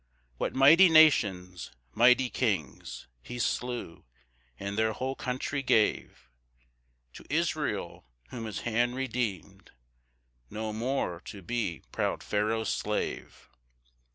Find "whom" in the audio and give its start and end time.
8.29-8.45